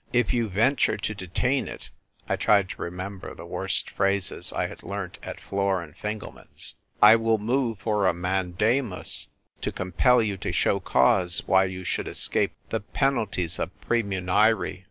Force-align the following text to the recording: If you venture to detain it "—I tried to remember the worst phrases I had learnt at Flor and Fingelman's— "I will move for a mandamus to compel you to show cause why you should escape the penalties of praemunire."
If 0.11 0.33
you 0.33 0.49
venture 0.49 0.97
to 0.97 1.13
detain 1.13 1.67
it 1.67 1.91
"—I 2.27 2.35
tried 2.35 2.69
to 2.69 2.81
remember 2.81 3.35
the 3.35 3.45
worst 3.45 3.91
phrases 3.91 4.51
I 4.51 4.65
had 4.65 4.81
learnt 4.81 5.19
at 5.21 5.39
Flor 5.39 5.83
and 5.83 5.95
Fingelman's— 5.95 6.73
"I 7.03 7.15
will 7.15 7.37
move 7.37 7.77
for 7.77 8.07
a 8.07 8.11
mandamus 8.11 9.27
to 9.61 9.71
compel 9.71 10.19
you 10.23 10.37
to 10.37 10.51
show 10.51 10.79
cause 10.79 11.43
why 11.45 11.65
you 11.65 11.83
should 11.83 12.07
escape 12.07 12.53
the 12.69 12.79
penalties 12.79 13.59
of 13.59 13.79
praemunire." 13.79 14.79